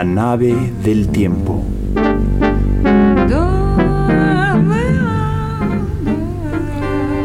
La 0.00 0.06
nave 0.06 0.54
del 0.82 1.08
tiempo. 1.08 1.62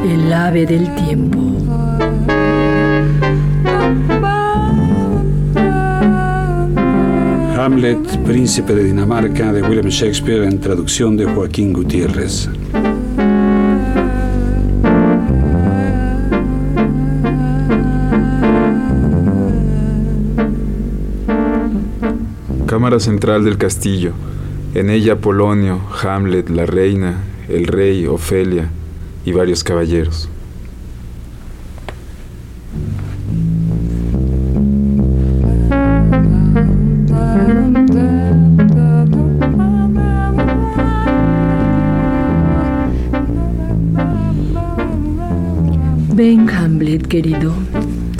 El 0.03 0.33
ave 0.33 0.65
del 0.65 0.93
tiempo. 0.95 1.39
Hamlet, 7.57 8.17
Príncipe 8.25 8.75
de 8.75 8.83
Dinamarca, 8.83 9.53
de 9.53 9.61
William 9.61 9.87
Shakespeare, 9.87 10.43
en 10.43 10.59
traducción 10.59 11.15
de 11.15 11.23
Joaquín 11.23 11.71
Gutiérrez. 11.71 12.49
Cámara 22.75 22.99
central 22.99 23.45
del 23.45 23.57
castillo. 23.57 24.11
En 24.73 24.89
ella 24.89 25.15
Polonio, 25.15 25.79
Hamlet, 26.03 26.49
la 26.49 26.65
reina, 26.65 27.23
el 27.47 27.67
rey, 27.67 28.05
Ofelia 28.05 28.69
y 29.23 29.31
varios 29.31 29.63
caballeros. 29.63 30.27
Ven, 46.13 46.49
Hamlet, 46.49 47.07
querido. 47.07 47.53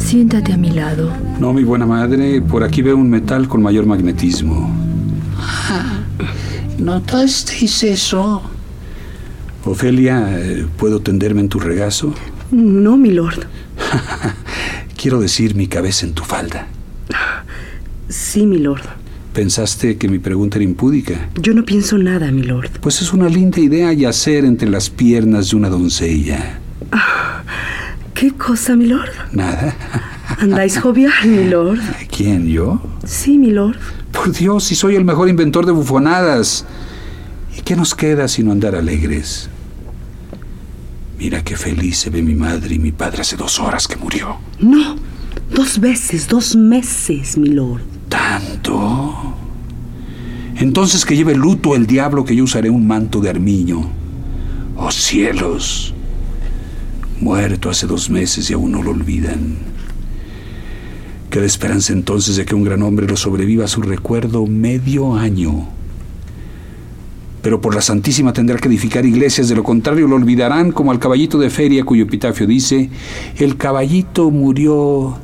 Siéntate 0.05 0.53
a 0.53 0.57
mi 0.57 0.69
lado. 0.69 1.11
No, 1.39 1.51
mi 1.51 1.63
buena 1.63 1.87
madre, 1.87 2.39
por 2.39 2.63
aquí 2.63 2.83
veo 2.83 2.95
un 2.95 3.09
metal 3.09 3.47
con 3.47 3.63
mayor 3.63 3.87
magnetismo. 3.87 4.71
¿Notasteis 6.77 7.81
eso? 7.83 8.43
Ofelia, 9.65 10.27
eh, 10.39 10.67
¿puedo 10.77 10.99
tenderme 10.99 11.41
en 11.41 11.49
tu 11.49 11.59
regazo? 11.59 12.13
No, 12.51 12.97
milord. 12.97 13.45
Quiero 15.01 15.19
decir 15.19 15.55
mi 15.55 15.65
cabeza 15.65 16.05
en 16.05 16.13
tu 16.13 16.23
falda. 16.23 16.67
Sí, 18.07 18.45
milord. 18.45 18.83
¿Pensaste 19.33 19.97
que 19.97 20.07
mi 20.07 20.19
pregunta 20.19 20.59
era 20.59 20.65
impúdica? 20.65 21.29
Yo 21.41 21.55
no 21.55 21.65
pienso 21.65 21.97
nada, 21.97 22.31
milord. 22.31 22.69
Pues 22.79 23.01
es 23.01 23.11
una 23.11 23.27
linda 23.27 23.59
idea 23.59 23.91
yacer 23.91 24.45
entre 24.45 24.69
las 24.69 24.91
piernas 24.91 25.49
de 25.49 25.55
una 25.55 25.69
doncella. 25.69 26.59
¿Qué 28.15 28.31
cosa, 28.31 28.77
milord? 28.77 29.09
Nada. 29.33 29.75
Andáis 30.39 30.79
jovial, 30.79 31.11
milord. 31.27 31.79
¿Quién, 32.09 32.47
yo? 32.47 32.81
Sí, 33.03 33.37
milord. 33.37 33.75
Por 34.13 34.31
Dios, 34.31 34.63
si 34.63 34.73
soy 34.75 34.95
el 34.95 35.03
mejor 35.03 35.27
inventor 35.27 35.65
de 35.65 35.73
bufonadas. 35.73 36.65
¿Y 37.57 37.61
qué 37.61 37.75
nos 37.75 37.93
queda 37.93 38.29
sino 38.29 38.53
andar 38.53 38.73
alegres? 38.73 39.49
Mira 41.19 41.43
qué 41.43 41.57
feliz 41.57 41.97
se 41.97 42.09
ve 42.09 42.21
mi 42.21 42.35
madre 42.35 42.75
y 42.75 42.79
mi 42.79 42.93
padre 42.93 43.21
hace 43.21 43.35
dos 43.35 43.59
horas 43.59 43.85
que 43.85 43.97
murió. 43.97 44.37
No, 44.61 44.95
dos 45.53 45.79
veces, 45.79 46.29
dos 46.29 46.55
meses, 46.55 47.37
milord. 47.37 47.81
¿Tanto? 48.07 49.35
Entonces 50.55 51.03
que 51.03 51.17
lleve 51.17 51.35
luto 51.35 51.75
el 51.75 51.85
diablo 51.85 52.23
que 52.23 52.35
yo 52.35 52.45
usaré 52.45 52.69
un 52.69 52.87
manto 52.87 53.19
de 53.19 53.29
armiño. 53.29 53.89
¡Oh 54.77 54.91
cielos! 54.91 55.94
Muerto 57.19 57.69
hace 57.69 57.87
dos 57.87 58.09
meses 58.09 58.49
y 58.49 58.53
aún 58.53 58.71
no 58.71 58.83
lo 58.83 58.91
olvidan. 58.91 59.57
Queda 61.29 61.45
esperanza 61.45 61.93
entonces 61.93 62.35
de 62.35 62.45
que 62.45 62.55
un 62.55 62.63
gran 62.63 62.81
hombre 62.81 63.07
lo 63.07 63.17
sobreviva 63.17 63.65
a 63.65 63.69
su 63.69 63.81
recuerdo 63.81 64.45
medio 64.45 65.15
año. 65.15 65.67
Pero 67.41 67.61
por 67.61 67.75
la 67.75 67.81
Santísima 67.81 68.33
tendrá 68.33 68.57
que 68.57 68.67
edificar 68.67 69.05
iglesias, 69.05 69.47
de 69.47 69.55
lo 69.55 69.63
contrario 69.63 70.07
lo 70.07 70.15
olvidarán 70.15 70.71
como 70.71 70.91
al 70.91 70.99
caballito 70.99 71.37
de 71.37 71.49
feria 71.49 71.83
cuyo 71.83 72.03
epitafio 72.03 72.47
dice, 72.47 72.89
el 73.37 73.55
caballito 73.57 74.31
murió 74.31 75.17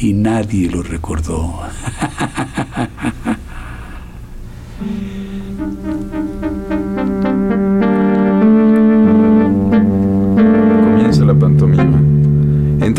y 0.00 0.12
nadie 0.12 0.70
lo 0.70 0.82
recordó. 0.82 1.60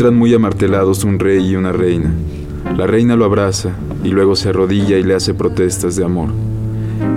Entran 0.02 0.18
muy 0.18 0.34
amartelados 0.34 1.04
un 1.04 1.20
rey 1.20 1.50
y 1.50 1.54
una 1.54 1.70
reina. 1.70 2.10
La 2.76 2.88
reina 2.88 3.14
lo 3.14 3.24
abraza 3.24 3.70
y 4.02 4.08
luego 4.08 4.34
se 4.34 4.48
arrodilla 4.48 4.98
y 4.98 5.04
le 5.04 5.14
hace 5.14 5.32
protestas 5.32 5.94
de 5.94 6.04
amor. 6.04 6.30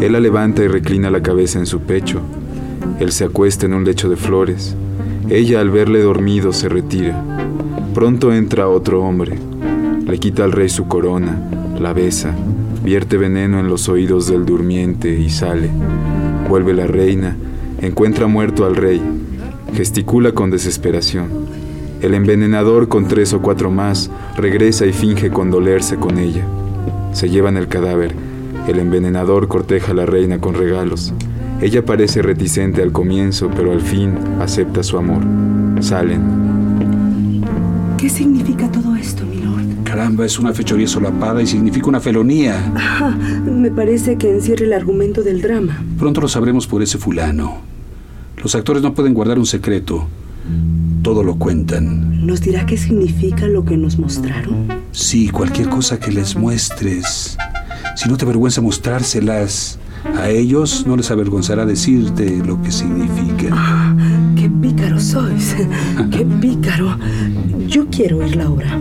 Él 0.02 0.12
la 0.12 0.20
levanta 0.20 0.64
y 0.64 0.68
reclina 0.68 1.10
la 1.10 1.24
cabeza 1.24 1.58
en 1.58 1.66
su 1.66 1.80
pecho. 1.80 2.22
Él 3.00 3.12
se 3.12 3.24
acuesta 3.24 3.66
en 3.66 3.74
un 3.74 3.86
lecho 3.86 4.08
de 4.08 4.18
flores. 4.18 4.76
Ella 5.30 5.62
al 5.62 5.72
verle 5.72 6.04
dormido 6.04 6.54
se 6.54 6.70
retira. 6.70 7.20
Pronto 7.96 8.32
entra 8.32 8.68
otro 8.68 9.02
hombre. 9.02 9.40
Le 10.06 10.20
quita 10.20 10.44
al 10.44 10.52
rey 10.52 10.70
su 10.70 10.88
corona, 10.88 11.42
la 11.80 11.92
besa, 11.92 12.36
vierte 12.84 13.18
veneno 13.18 13.60
en 13.60 13.68
los 13.68 13.90
oídos 13.90 14.28
del 14.28 14.46
durmiente 14.46 15.10
y 15.20 15.32
sale. 15.32 15.72
Vuelve 16.48 16.76
la 16.76 16.86
reina, 16.86 17.36
encuentra 17.82 18.28
muerto 18.28 18.64
al 18.64 18.76
rey, 18.76 19.02
gesticula 19.74 20.34
con 20.34 20.52
desesperación. 20.52 21.65
El 22.06 22.14
envenenador 22.14 22.88
con 22.88 23.08
tres 23.08 23.34
o 23.34 23.42
cuatro 23.42 23.72
más 23.72 24.12
regresa 24.38 24.86
y 24.86 24.94
finge 24.94 25.32
condolerse 25.32 25.96
con 25.96 26.20
ella. 26.20 26.46
Se 27.14 27.32
llevan 27.32 27.58
el 27.58 27.68
cadáver. 27.68 28.14
El 28.68 28.78
envenenador 28.78 29.48
corteja 29.48 29.92
a 29.92 29.96
la 29.96 30.06
reina 30.06 30.38
con 30.40 30.54
regalos. 30.54 31.16
Ella 31.62 31.84
parece 31.84 32.22
reticente 32.22 32.84
al 32.84 32.92
comienzo, 32.92 33.50
pero 33.56 33.72
al 33.72 33.82
fin 33.82 34.14
acepta 34.40 34.84
su 34.84 35.00
amor. 35.00 35.24
Salen. 35.82 37.42
¿Qué 37.98 38.08
significa 38.08 38.72
todo 38.72 38.96
esto, 38.96 39.26
milord? 39.26 39.84
Caramba, 39.84 40.28
es 40.28 40.38
una 40.38 40.54
fechoría 40.54 40.88
solapada 40.88 41.42
y 41.42 41.48
significa 41.48 41.88
una 41.88 42.00
felonía. 42.00 42.72
Ah, 42.78 43.18
me 43.48 43.72
parece 43.72 44.16
que 44.16 44.30
encierra 44.30 44.64
el 44.64 44.74
argumento 44.74 45.24
del 45.24 45.42
drama. 45.42 45.84
Pronto 45.98 46.22
lo 46.22 46.28
sabremos 46.28 46.68
por 46.68 46.84
ese 46.84 47.00
fulano. 47.00 47.62
Los 48.44 48.54
actores 48.54 48.84
no 48.84 48.94
pueden 48.94 49.16
guardar 49.16 49.40
un 49.40 49.48
secreto. 49.48 50.08
Todo 51.06 51.22
lo 51.22 51.36
cuentan. 51.36 52.26
¿Nos 52.26 52.42
dirá 52.42 52.66
qué 52.66 52.78
significa 52.78 53.46
lo 53.46 53.64
que 53.64 53.78
nos 53.78 54.00
mostraron? 54.00 54.70
Sí, 54.92 55.30
cualquier 55.30 55.70
cosa 55.70 56.00
que 56.00 56.12
les 56.12 56.36
muestres. 56.36 57.38
Si 57.96 58.10
no 58.10 58.18
te 58.18 58.26
avergüenza 58.26 58.60
mostrárselas 58.60 59.78
a 60.18 60.32
ellos, 60.32 60.84
no 60.88 60.98
les 60.98 61.12
avergonzará 61.12 61.64
decirte 61.68 62.42
lo 62.44 62.60
que 62.60 62.72
significa. 62.72 63.50
Ah, 63.52 63.96
¡Qué 64.36 64.50
pícaro 64.50 65.00
sois! 65.00 65.56
¡Qué 66.12 66.26
pícaro! 66.26 66.98
Yo 67.68 67.86
quiero 67.92 68.18
oír 68.18 68.36
la 68.36 68.50
obra. 68.50 68.80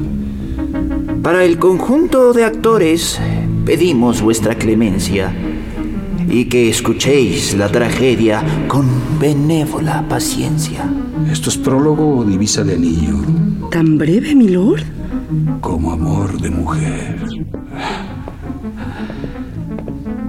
Para 1.22 1.44
el 1.44 1.58
conjunto 1.58 2.32
de 2.32 2.44
actores 2.44 3.20
pedimos 3.66 4.22
vuestra 4.22 4.54
clemencia 4.54 5.30
y 6.26 6.46
que 6.46 6.70
escuchéis 6.70 7.54
la 7.54 7.68
tragedia 7.68 8.42
con 8.66 8.88
benévola 9.20 10.08
paciencia. 10.08 10.90
¿Esto 11.30 11.48
es 11.48 11.56
prólogo 11.56 12.18
o 12.18 12.24
divisa 12.24 12.64
de 12.64 12.74
anillo? 12.74 13.16
¿Tan 13.70 13.98
breve, 13.98 14.34
milord? 14.34 14.82
Como 15.60 15.92
amor 15.92 16.40
de 16.40 16.50
mujer. 16.50 17.16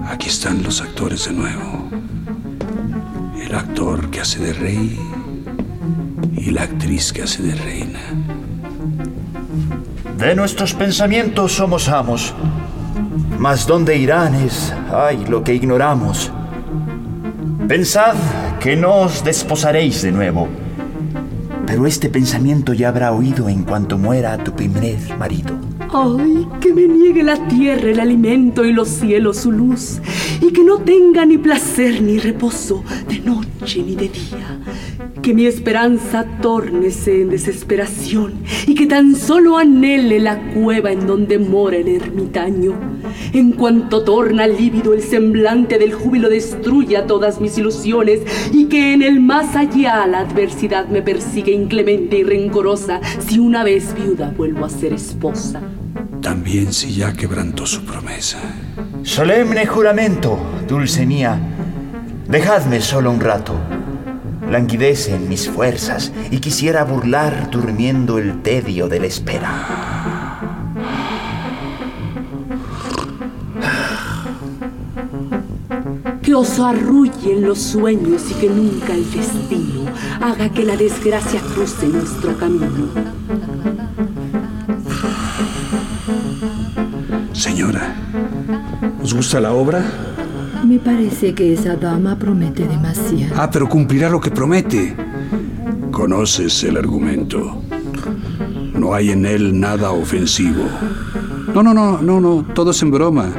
Aquí 0.08 0.28
están 0.28 0.62
los 0.62 0.80
actores 0.80 1.26
de 1.26 1.32
nuevo. 1.32 1.90
El 3.40 3.54
actor 3.54 4.10
que 4.10 4.20
hace 4.20 4.38
de 4.40 4.52
rey 4.52 4.98
y 6.36 6.50
la 6.50 6.62
actriz 6.62 7.12
que 7.12 7.22
hace 7.22 7.42
de 7.42 7.54
reina. 7.54 8.00
De 10.18 10.34
nuestros 10.34 10.72
pensamientos 10.72 11.52
somos 11.52 11.88
amos, 11.88 12.32
mas 13.38 13.66
dónde 13.66 13.96
irán 13.96 14.34
es, 14.34 14.72
ay, 14.92 15.26
lo 15.28 15.44
que 15.44 15.54
ignoramos. 15.54 16.32
Pensad 17.68 18.14
que 18.60 18.76
no 18.76 19.00
os 19.00 19.22
desposaréis 19.24 20.02
de 20.02 20.12
nuevo, 20.12 20.48
Pero 21.66 21.86
este 21.86 22.08
pensamiento 22.08 22.72
ya 22.72 22.88
habrá 22.88 23.12
oído 23.12 23.48
en 23.48 23.64
cuanto 23.64 23.98
muera 23.98 24.42
tu 24.42 24.52
primer 24.52 24.98
marido. 25.18 25.58
Ay, 25.92 26.46
que 26.60 26.72
me 26.72 26.86
niegue 26.86 27.22
la 27.22 27.36
tierra 27.48 27.90
el 27.90 28.00
alimento 28.00 28.64
y 28.64 28.72
los 28.72 28.88
cielos 28.88 29.38
su 29.38 29.52
luz, 29.52 30.00
y 30.40 30.52
que 30.52 30.62
no 30.62 30.78
tenga 30.78 31.24
ni 31.24 31.38
placer 31.38 32.02
ni 32.02 32.18
reposo 32.18 32.84
de 33.08 33.20
noche 33.20 33.82
ni 33.82 33.94
de 33.94 34.08
día. 34.08 34.58
Que 35.22 35.34
mi 35.34 35.46
esperanza 35.46 36.24
tórnese 36.40 37.22
en 37.22 37.30
desesperación 37.30 38.34
y 38.66 38.74
que 38.74 38.86
tan 38.86 39.16
solo 39.16 39.56
anhele 39.56 40.20
la 40.20 40.38
cueva 40.52 40.92
en 40.92 41.06
donde 41.06 41.38
mora 41.38 41.76
el 41.76 41.88
ermitaño. 41.88 42.74
En 43.32 43.52
cuanto 43.52 44.02
torna 44.02 44.46
lívido 44.46 44.92
el 44.92 45.02
semblante 45.02 45.78
del 45.78 45.94
júbilo 45.94 46.28
destruya 46.28 47.06
todas 47.06 47.40
mis 47.40 47.58
ilusiones 47.58 48.20
y 48.52 48.66
que 48.66 48.92
en 48.92 49.02
el 49.02 49.20
más 49.20 49.56
allá 49.56 50.06
la 50.06 50.20
adversidad 50.20 50.88
me 50.88 51.02
persigue 51.02 51.52
inclemente 51.52 52.18
y 52.18 52.22
rencorosa 52.22 53.00
si 53.26 53.38
una 53.38 53.64
vez 53.64 53.94
viuda 53.94 54.32
vuelvo 54.36 54.64
a 54.64 54.70
ser 54.70 54.92
esposa. 54.92 55.60
También 56.20 56.72
si 56.72 56.94
ya 56.94 57.12
quebrantó 57.12 57.66
su 57.66 57.84
promesa. 57.84 58.38
Solemne 59.02 59.66
juramento, 59.66 60.38
dulce 60.68 61.06
mía. 61.06 61.38
Dejadme 62.28 62.80
solo 62.80 63.10
un 63.12 63.20
rato. 63.20 63.54
Languidecen 64.50 65.28
mis 65.28 65.48
fuerzas 65.50 66.12
y 66.30 66.38
quisiera 66.38 66.84
burlar 66.84 67.50
durmiendo 67.50 68.18
el 68.18 68.42
tedio 68.42 68.88
de 68.88 69.00
la 69.00 69.06
espera. 69.06 70.40
Que 76.22 76.34
os 76.34 76.58
arrullen 76.58 77.42
los 77.42 77.58
sueños 77.60 78.30
y 78.30 78.34
que 78.34 78.48
nunca 78.48 78.94
el 78.94 79.10
destino 79.10 79.86
haga 80.20 80.48
que 80.48 80.64
la 80.64 80.76
desgracia 80.76 81.40
cruce 81.54 81.86
nuestro 81.88 82.36
camino. 82.36 82.88
Señora, 87.32 87.94
¿os 89.02 89.14
gusta 89.14 89.40
la 89.40 89.52
obra? 89.52 90.15
Me 90.64 90.78
parece 90.78 91.34
que 91.34 91.52
esa 91.52 91.76
dama 91.76 92.18
promete 92.18 92.66
demasiado. 92.66 93.34
Ah, 93.36 93.50
pero 93.50 93.68
cumplirá 93.68 94.08
lo 94.08 94.20
que 94.20 94.30
promete. 94.30 94.94
Conoces 95.90 96.64
el 96.64 96.76
argumento. 96.76 97.62
No 98.74 98.94
hay 98.94 99.10
en 99.10 99.26
él 99.26 99.58
nada 99.58 99.90
ofensivo. 99.90 100.64
No, 101.54 101.62
no, 101.62 101.72
no, 101.72 102.02
no, 102.02 102.20
no, 102.20 102.44
todo 102.54 102.70
es 102.70 102.82
en 102.82 102.90
broma. 102.90 103.32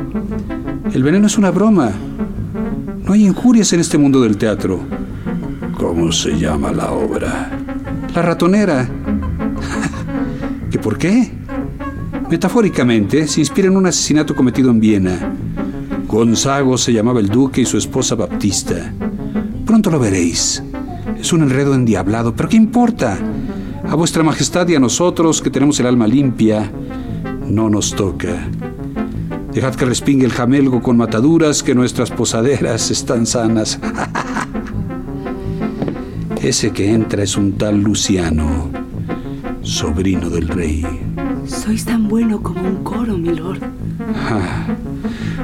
El 0.92 1.04
veneno 1.04 1.28
es 1.28 1.38
una 1.38 1.52
broma. 1.52 1.92
No 3.04 3.14
hay 3.14 3.26
injurias 3.26 3.72
en 3.74 3.80
este 3.80 3.98
mundo 3.98 4.22
del 4.22 4.38
teatro. 4.38 4.80
¿Cómo 5.78 6.12
se 6.12 6.38
llama 6.38 6.72
la 6.72 6.92
obra? 6.92 7.52
La 8.16 8.22
ratonera. 8.22 8.90
¿Que 10.72 10.80
por 10.80 10.98
qué? 10.98 11.32
Metafóricamente, 12.30 13.28
se 13.28 13.40
inspira 13.40 13.68
en 13.68 13.78
un 13.78 13.86
asesinato 13.86 14.36
cometido 14.36 14.72
en 14.72 14.80
Viena. 14.80 15.34
Gonzago 16.18 16.80
se 16.80 16.94
llamaba 16.94 17.20
el 17.20 17.30
duque 17.30 17.62
y 17.62 17.66
su 17.66 17.78
esposa 17.78 18.16
Baptista. 18.16 18.92
Pronto 19.68 19.92
lo 19.92 20.00
veréis. 20.00 20.64
Es 21.20 21.32
un 21.32 21.44
enredo 21.44 21.76
endiablado, 21.76 22.36
pero 22.36 22.50
¿qué 22.50 22.58
importa? 22.58 23.20
A 23.88 23.94
vuestra 23.94 24.24
majestad 24.24 24.68
y 24.68 24.74
a 24.74 24.80
nosotros, 24.80 25.44
que 25.44 25.52
tenemos 25.52 25.80
el 25.80 25.86
alma 25.86 26.08
limpia, 26.08 26.72
no 27.46 27.70
nos 27.70 27.94
toca. 27.94 28.50
Dejad 29.54 29.76
que 29.76 29.86
respingue 29.86 30.26
el 30.26 30.32
jamelgo 30.32 30.82
con 30.82 30.98
mataduras, 30.98 31.62
que 31.62 31.76
nuestras 31.76 32.10
posaderas 32.10 32.90
están 32.98 33.28
sanas. 33.28 33.80
Ese 36.42 36.72
que 36.72 36.94
entra 36.96 37.22
es 37.22 37.38
un 37.38 37.60
tal 37.60 37.80
Luciano, 37.80 38.72
sobrino 39.62 40.32
del 40.32 40.48
rey. 40.48 40.84
Sois 41.46 41.86
tan 41.86 42.08
bueno 42.08 42.42
como 42.42 42.68
un 42.68 42.84
coro, 42.84 43.20
mi 43.20 43.36
lord. 43.36 43.62
Ah, 44.16 44.66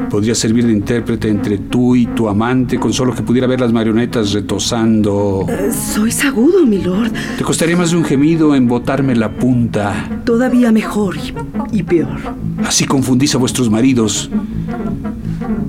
podría 0.10 0.36
servir 0.36 0.66
de 0.66 0.74
intérprete 0.74 1.30
entre 1.30 1.58
tú 1.58 1.96
y 1.96 2.06
tu 2.08 2.28
amante 2.28 2.80
con 2.80 2.94
solo 2.94 3.14
que 3.14 3.24
pudiera 3.24 3.48
ver 3.48 3.60
las 3.62 3.74
marionetas 3.74 4.32
retosando. 4.34 5.46
Eh, 5.50 5.72
sois 5.72 6.24
agudo, 6.24 6.66
mi 6.66 6.80
lord. 6.80 7.12
Te 7.38 7.44
costaría 7.44 7.78
más 7.78 7.92
de 7.92 7.98
un 7.98 8.06
gemido 8.06 8.56
en 8.56 8.68
botarme 8.68 9.16
la 9.16 9.32
punta. 9.32 10.22
Todavía 10.26 10.72
mejor 10.72 11.18
y, 11.18 11.34
y 11.80 11.84
peor. 11.84 12.20
Así 12.66 12.86
confundís 12.86 13.36
a 13.36 13.38
vuestros 13.38 13.70
maridos. 13.70 14.30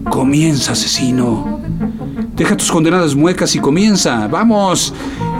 Comienza, 0.08 0.73
asesino. 0.73 1.61
Deja 2.37 2.56
tus 2.56 2.70
condenadas 2.70 3.14
muecas 3.14 3.55
y 3.55 3.58
comienza. 3.58 4.26
Vamos. 4.29 4.93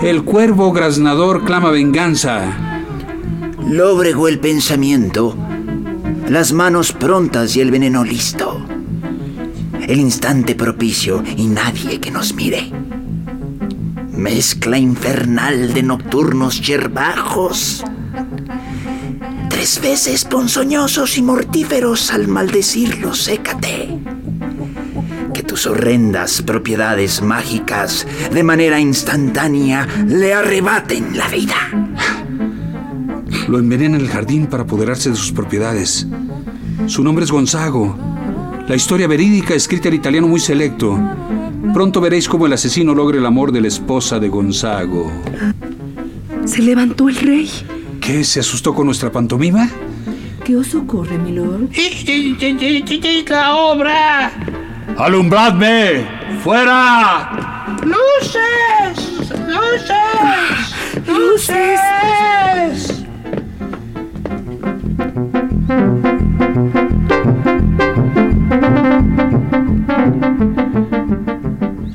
El 0.03 0.23
cuervo 0.25 0.73
graznador 0.73 1.45
clama 1.45 1.71
venganza. 1.71 2.43
Lóbrego 3.69 4.29
el 4.29 4.39
pensamiento, 4.41 5.35
las 6.29 6.53
manos 6.53 6.93
prontas 6.93 7.55
y 7.57 7.61
el 7.61 7.71
veneno 7.71 8.05
listo. 8.05 8.65
El 9.87 9.99
instante 9.99 10.55
propicio 10.55 11.23
y 11.37 11.47
nadie 11.47 12.01
que 12.01 12.11
nos 12.11 12.35
mire. 12.35 12.71
Mezcla 14.11 14.79
infernal 14.79 15.75
de 15.75 15.83
nocturnos 15.83 16.61
yerbajos. 16.63 17.85
Tres 19.51 19.81
veces 19.83 20.25
ponzoñosos 20.25 21.19
y 21.19 21.23
mortíferos 21.23 22.11
al 22.11 22.29
maldecirlos, 22.29 23.25
sécate. 23.25 23.99
Que 25.35 25.43
tus 25.43 25.67
horrendas 25.67 26.43
propiedades 26.43 27.21
mágicas 27.21 28.07
de 28.33 28.43
manera 28.43 28.81
instantánea 28.81 29.87
le 30.07 30.33
arrebaten 30.33 31.17
la 31.17 31.29
vida. 31.29 32.24
Lo 33.49 33.59
envenena 33.59 33.97
en 33.97 34.03
el 34.03 34.09
jardín 34.09 34.47
para 34.47 34.63
apoderarse 34.63 35.11
de 35.11 35.17
sus 35.17 35.33
propiedades. 35.33 36.07
Su 36.87 37.05
nombre 37.05 37.25
es 37.25 37.31
Gonzago. 37.31 37.97
La 38.69 38.75
historia 38.75 39.07
verídica 39.07 39.55
escrita 39.55 39.89
en 39.89 39.95
italiano 39.95 40.29
muy 40.29 40.41
selecto. 40.41 40.99
Pronto 41.73 42.01
veréis 42.01 42.29
cómo 42.29 42.47
el 42.47 42.53
asesino 42.53 42.95
logra 42.95 43.19
el 43.19 43.27
amor 43.27 43.53
de 43.53 43.61
la 43.61 43.69
esposa 43.69 44.19
de 44.19 44.29
Gonzago. 44.29 45.11
Se 46.47 46.63
levantó 46.63 47.09
el 47.09 47.17
rey. 47.17 47.51
¿Qué? 48.01 48.25
¿Se 48.25 48.41
asustó 48.41 48.75
con 48.75 48.87
nuestra 48.87 49.11
pantomima? 49.11 49.69
¿Qué 50.45 50.57
os 50.57 50.75
ocurre, 50.75 51.19
mi 51.19 51.33
lord? 51.33 51.69
¡La 53.29 53.57
obra! 53.57 54.33
¡Alumbradme! 54.99 56.07
¡Fuera! 56.43 57.77
¡Luces! 57.83 59.31
¡Luces! 59.49 59.95
¡Luces! 61.09 62.94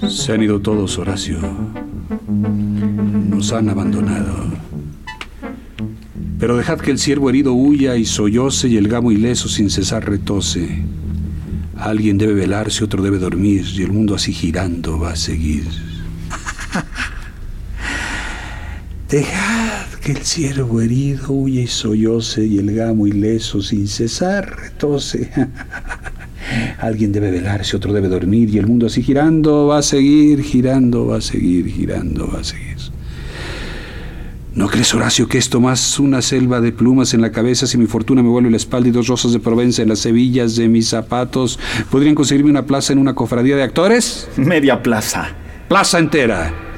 Se 0.08 0.34
han 0.34 0.44
ido 0.44 0.60
todos, 0.60 0.98
Horacio. 0.98 1.40
Nos 2.28 3.54
han 3.54 3.70
abandonado. 3.70 4.50
Pero 6.40 6.58
dejad 6.58 6.80
que 6.80 6.92
el 6.92 7.00
ciervo 7.00 7.30
herido 7.30 7.54
huya 7.54 7.96
y 7.96 8.06
solloce 8.06 8.68
y 8.70 8.78
el 8.78 8.88
gamo 8.88 9.12
ileso 9.12 9.50
sin 9.50 9.70
cesar 9.70 10.10
retose. 10.10 10.84
Alguien 11.76 12.18
debe 12.18 12.34
velarse, 12.34 12.84
otro 12.84 13.04
debe 13.04 13.20
dormir, 13.20 13.66
y 13.74 13.84
el 13.84 13.92
mundo 13.92 14.16
así 14.16 14.34
girando 14.34 14.98
va 15.00 15.12
a 15.12 15.16
seguir. 15.16 15.66
Dejad 19.10 19.49
que 20.10 20.18
el 20.18 20.26
ciervo 20.26 20.82
herido 20.82 21.34
huya 21.34 21.62
y 21.62 21.68
solloce 21.68 22.44
y 22.44 22.58
el 22.58 22.74
gamo 22.74 23.06
ileso 23.06 23.62
sin 23.62 23.88
cesar 23.88 24.58
retose. 24.58 25.30
Alguien 26.80 27.12
debe 27.12 27.30
velarse, 27.30 27.78
otro 27.78 27.94
debe 27.94 28.08
dormir 28.08 28.50
y 28.50 28.58
el 28.58 28.66
mundo 28.66 28.88
así 28.88 29.04
girando 29.04 29.68
va 29.68 29.78
a 29.78 29.82
seguir, 29.84 30.42
girando, 30.42 31.06
va 31.06 31.18
a 31.18 31.22
seguir, 31.22 31.68
girando, 31.68 32.28
va 32.28 32.40
a 32.40 32.44
seguir. 32.44 32.78
¿No 34.56 34.68
crees, 34.68 34.96
Horacio, 34.96 35.28
que 35.28 35.38
esto 35.38 35.60
más 35.60 36.00
una 36.00 36.24
selva 36.24 36.60
de 36.60 36.72
plumas 36.72 37.14
en 37.14 37.22
la 37.22 37.32
cabeza 37.32 37.68
si 37.68 37.78
mi 37.78 37.86
fortuna 37.86 38.24
me 38.24 38.30
vuelve 38.30 38.50
la 38.50 38.58
espalda 38.58 38.90
y 38.90 38.92
dos 38.92 39.06
rosas 39.06 39.32
de 39.32 39.40
Provenza 39.40 39.84
en 39.84 39.90
las 39.90 40.04
hebillas 40.08 40.56
de 40.56 40.70
mis 40.70 40.90
zapatos 40.90 41.60
podrían 41.92 42.16
conseguirme 42.16 42.50
una 42.50 42.66
plaza 42.66 42.94
en 42.94 43.00
una 43.00 43.14
cofradía 43.14 43.56
de 43.56 43.62
actores? 43.62 44.28
Media 44.38 44.82
plaza. 44.82 45.30
Plaza 45.68 46.00
entera. 46.00 46.69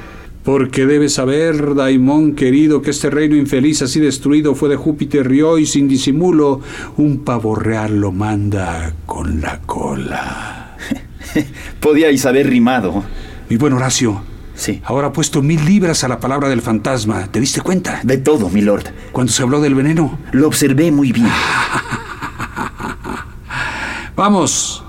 Porque 0.44 0.88
debes 0.88 1.14
saber, 1.14 1.76
Daimón 1.76 2.34
querido, 2.34 2.82
que 2.82 2.90
este 2.90 3.12
reino 3.12 3.36
infeliz 3.36 3.84
así 3.84 4.00
destruido 4.00 4.56
fue 4.56 4.70
de 4.70 4.76
Júpiter 4.76 5.32
y 5.32 5.44
hoy, 5.44 5.68
sin 5.68 5.88
disimulo, 5.88 6.62
un 6.98 7.20
pavo 7.20 7.54
real 7.56 8.00
lo 8.02 8.12
manda 8.12 8.94
con 9.06 9.40
la 9.42 9.62
cola. 9.62 10.78
Podíais 11.80 12.26
haber 12.26 12.50
rimado. 12.50 13.04
Mi 13.50 13.58
buen 13.58 13.74
Horacio, 13.74 14.24
Sí. 14.56 14.82
ahora 14.86 15.08
ha 15.08 15.14
puesto 15.14 15.42
mil 15.44 15.64
libras 15.64 16.04
a 16.04 16.08
la 16.08 16.20
palabra 16.20 16.50
del 16.50 16.62
fantasma. 16.62 17.28
¿Te 17.32 17.40
diste 17.40 17.62
cuenta? 17.62 18.02
De 18.04 18.18
todo, 18.18 18.50
mi 18.50 18.62
lord. 18.62 18.86
Cuando 19.12 19.32
se 19.32 19.44
habló 19.44 19.62
del 19.62 19.76
veneno. 19.76 20.18
Lo 20.32 20.48
observé 20.48 20.92
muy 20.92 21.12
bien. 21.12 21.28
Vamos, 24.16 24.84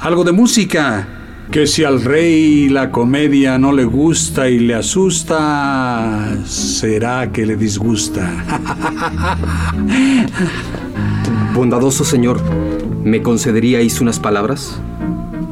algo 0.00 0.24
de 0.24 0.32
música. 0.32 1.06
Que 1.50 1.66
si 1.66 1.82
al 1.82 2.02
rey 2.02 2.68
la 2.68 2.92
comedia 2.92 3.58
no 3.58 3.72
le 3.72 3.84
gusta 3.84 4.48
y 4.48 4.60
le 4.60 4.74
asusta, 4.74 6.38
será 6.46 7.32
que 7.32 7.44
le 7.44 7.56
disgusta. 7.56 8.30
Bondadoso 11.54 12.04
señor, 12.04 12.40
¿me 13.02 13.20
concederíais 13.22 14.00
unas 14.00 14.20
palabras? 14.20 14.80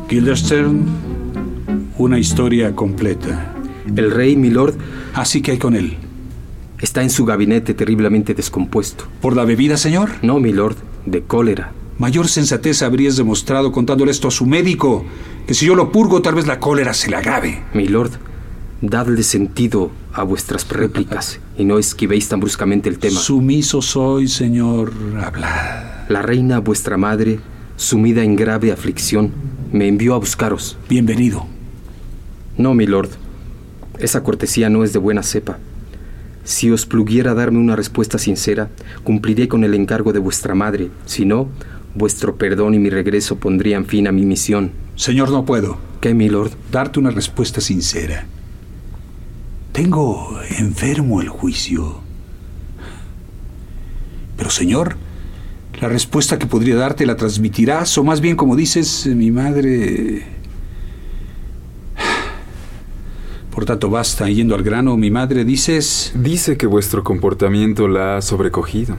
Guilderstern, 0.08 0.86
una 1.98 2.18
historia 2.18 2.76
completa. 2.76 3.54
El 3.96 4.12
rey, 4.12 4.36
mi 4.36 4.50
lord, 4.50 4.74
Así 5.18 5.42
que 5.42 5.50
hay 5.50 5.58
con 5.58 5.74
él. 5.74 5.96
está 6.80 7.02
en 7.02 7.10
su 7.10 7.24
gabinete 7.24 7.74
terriblemente 7.74 8.34
descompuesto. 8.34 9.04
¿Por 9.20 9.34
la 9.34 9.44
bebida, 9.44 9.76
señor? 9.76 10.10
No, 10.22 10.38
mi 10.38 10.52
lord, 10.52 10.76
de 11.06 11.22
cólera. 11.22 11.72
Mayor 11.98 12.28
sensatez 12.28 12.82
habrías 12.82 13.16
demostrado 13.16 13.72
contándole 13.72 14.12
esto 14.12 14.28
a 14.28 14.30
su 14.30 14.46
médico, 14.46 15.04
que 15.48 15.54
si 15.54 15.66
yo 15.66 15.74
lo 15.74 15.90
purgo 15.90 16.22
tal 16.22 16.36
vez 16.36 16.46
la 16.46 16.60
cólera 16.60 16.94
se 16.94 17.10
le 17.10 17.16
agrave. 17.16 17.64
Mi 17.74 17.88
lord, 17.88 18.12
dadle 18.80 19.24
sentido 19.24 19.90
a 20.12 20.22
vuestras 20.22 20.68
réplicas 20.68 21.40
y 21.56 21.64
no 21.64 21.76
esquivéis 21.76 22.28
tan 22.28 22.38
bruscamente 22.38 22.88
el 22.88 23.00
tema. 23.00 23.18
Sumiso 23.18 23.82
soy, 23.82 24.28
señor. 24.28 24.92
Hablad. 25.20 26.08
La 26.08 26.22
reina, 26.22 26.60
vuestra 26.60 26.96
madre, 26.96 27.40
sumida 27.76 28.22
en 28.22 28.36
grave 28.36 28.70
aflicción, 28.70 29.32
me 29.72 29.88
envió 29.88 30.14
a 30.14 30.18
buscaros. 30.18 30.78
Bienvenido. 30.88 31.46
No, 32.56 32.74
mi 32.74 32.86
lord, 32.86 33.10
esa 33.98 34.22
cortesía 34.22 34.70
no 34.70 34.84
es 34.84 34.92
de 34.92 35.00
buena 35.00 35.24
cepa. 35.24 35.58
Si 36.44 36.70
os 36.70 36.86
pluguiera 36.86 37.34
darme 37.34 37.58
una 37.58 37.76
respuesta 37.76 38.18
sincera, 38.18 38.70
cumpliré 39.02 39.48
con 39.48 39.64
el 39.64 39.74
encargo 39.74 40.12
de 40.12 40.18
vuestra 40.18 40.54
madre. 40.54 40.88
Si 41.04 41.26
no, 41.26 41.48
vuestro 41.98 42.36
perdón 42.36 42.74
y 42.74 42.78
mi 42.78 42.90
regreso 42.90 43.36
pondrían 43.36 43.84
fin 43.84 44.08
a 44.08 44.12
mi 44.12 44.24
misión. 44.24 44.72
Señor, 44.96 45.30
no 45.30 45.44
puedo 45.44 45.78
¿Qué, 46.00 46.14
mi 46.14 46.28
lord? 46.28 46.52
darte 46.70 47.00
una 47.00 47.10
respuesta 47.10 47.60
sincera. 47.60 48.26
Tengo 49.72 50.38
enfermo 50.58 51.20
el 51.20 51.28
juicio. 51.28 52.00
Pero, 54.36 54.50
señor, 54.50 54.96
la 55.80 55.88
respuesta 55.88 56.38
que 56.38 56.46
podría 56.46 56.76
darte 56.76 57.06
la 57.06 57.16
transmitirás, 57.16 57.96
o 57.98 58.04
más 58.04 58.20
bien, 58.20 58.36
como 58.36 58.56
dices, 58.56 59.06
mi 59.06 59.30
madre... 59.30 60.24
Por 63.52 63.64
tanto, 63.64 63.90
basta, 63.90 64.28
yendo 64.28 64.54
al 64.54 64.62
grano, 64.62 64.96
mi 64.96 65.10
madre, 65.10 65.44
dices... 65.44 66.12
Dice 66.14 66.56
que 66.56 66.66
vuestro 66.66 67.02
comportamiento 67.02 67.88
la 67.88 68.18
ha 68.18 68.22
sobrecogido, 68.22 68.96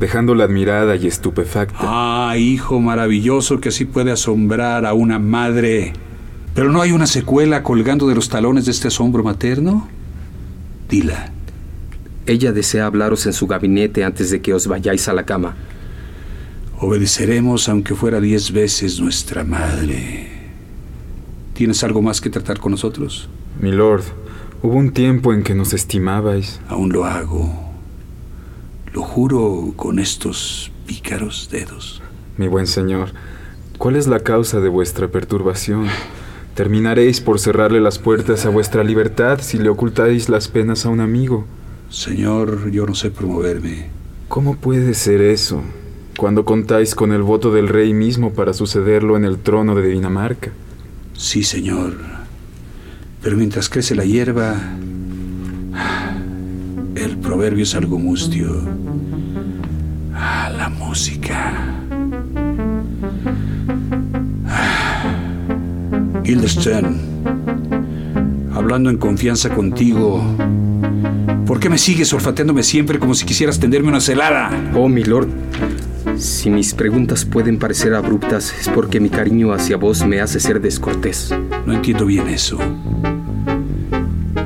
dejándola 0.00 0.44
admirada 0.44 0.96
y 0.96 1.06
estupefacta. 1.06 1.78
Ah, 1.80 2.36
hijo 2.36 2.80
maravilloso 2.80 3.60
que 3.60 3.70
así 3.70 3.84
puede 3.84 4.12
asombrar 4.12 4.86
a 4.86 4.94
una 4.94 5.18
madre. 5.18 5.92
Pero 6.54 6.70
no 6.70 6.80
hay 6.80 6.92
una 6.92 7.06
secuela 7.06 7.62
colgando 7.62 8.08
de 8.08 8.14
los 8.14 8.28
talones 8.28 8.64
de 8.64 8.70
este 8.70 8.88
asombro 8.88 9.22
materno. 9.22 9.88
Dila. 10.88 11.32
Ella 12.26 12.52
desea 12.52 12.86
hablaros 12.86 13.26
en 13.26 13.32
su 13.32 13.46
gabinete 13.46 14.04
antes 14.04 14.30
de 14.30 14.40
que 14.40 14.54
os 14.54 14.66
vayáis 14.66 15.08
a 15.08 15.12
la 15.12 15.24
cama. 15.24 15.54
Obedeceremos 16.78 17.68
aunque 17.68 17.94
fuera 17.94 18.20
diez 18.20 18.52
veces 18.52 19.00
nuestra 19.00 19.44
madre. 19.44 20.28
¿Tienes 21.54 21.82
algo 21.84 22.02
más 22.02 22.20
que 22.20 22.28
tratar 22.28 22.58
con 22.58 22.72
nosotros? 22.72 23.28
Milord, 23.60 24.04
hubo 24.62 24.74
un 24.74 24.92
tiempo 24.92 25.32
en 25.32 25.42
que 25.42 25.54
nos 25.54 25.72
estimabais. 25.72 26.60
Aún 26.68 26.92
lo 26.92 27.06
hago. 27.06 27.65
Lo 28.96 29.02
juro 29.02 29.74
con 29.76 29.98
estos 29.98 30.72
pícaros 30.86 31.50
dedos. 31.52 32.00
Mi 32.38 32.48
buen 32.48 32.66
señor, 32.66 33.10
¿cuál 33.76 33.94
es 33.94 34.06
la 34.06 34.20
causa 34.20 34.58
de 34.60 34.70
vuestra 34.70 35.08
perturbación? 35.08 35.84
Terminaréis 36.54 37.20
por 37.20 37.38
cerrarle 37.38 37.82
las 37.82 37.98
puertas 37.98 38.46
a 38.46 38.48
vuestra 38.48 38.82
libertad 38.82 39.40
si 39.42 39.58
le 39.58 39.68
ocultáis 39.68 40.30
las 40.30 40.48
penas 40.48 40.86
a 40.86 40.88
un 40.88 41.00
amigo. 41.00 41.44
Señor, 41.90 42.70
yo 42.70 42.86
no 42.86 42.94
sé 42.94 43.10
promoverme. 43.10 43.90
¿Cómo 44.28 44.56
puede 44.56 44.94
ser 44.94 45.20
eso 45.20 45.60
cuando 46.16 46.46
contáis 46.46 46.94
con 46.94 47.12
el 47.12 47.20
voto 47.20 47.52
del 47.52 47.68
rey 47.68 47.92
mismo 47.92 48.32
para 48.32 48.54
sucederlo 48.54 49.18
en 49.18 49.26
el 49.26 49.36
trono 49.36 49.74
de 49.74 49.88
Dinamarca? 49.88 50.52
Sí, 51.12 51.42
señor. 51.42 51.98
Pero 53.22 53.36
mientras 53.36 53.68
crece 53.68 53.94
la 53.94 54.06
hierba, 54.06 54.56
proverbio 57.26 57.64
es 57.64 57.74
algo 57.74 57.98
mustio. 57.98 58.62
Ah, 60.14 60.48
la 60.56 60.68
música. 60.68 61.74
Guildenstern, 66.22 66.96
hablando 68.54 68.90
en 68.90 68.98
confianza 68.98 69.50
contigo, 69.50 70.22
¿por 71.46 71.58
qué 71.58 71.68
me 71.68 71.78
sigues 71.78 72.12
olfateándome 72.12 72.62
siempre 72.62 73.00
como 73.00 73.14
si 73.14 73.26
quisieras 73.26 73.58
tenderme 73.58 73.88
una 73.88 74.00
celada? 74.00 74.50
Oh, 74.74 74.88
mi 74.88 75.02
lord, 75.02 75.28
si 76.18 76.48
mis 76.48 76.74
preguntas 76.74 77.24
pueden 77.24 77.58
parecer 77.58 77.94
abruptas 77.94 78.54
es 78.58 78.68
porque 78.68 79.00
mi 79.00 79.08
cariño 79.08 79.52
hacia 79.52 79.76
vos 79.76 80.06
me 80.06 80.20
hace 80.20 80.38
ser 80.38 80.60
descortés. 80.60 81.34
No 81.66 81.72
entiendo 81.72 82.06
bien 82.06 82.28
eso. 82.28 82.58